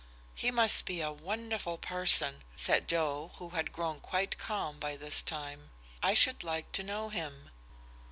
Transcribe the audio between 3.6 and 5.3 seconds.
grown quite calm by this